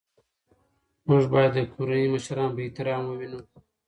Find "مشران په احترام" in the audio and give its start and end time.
2.13-3.01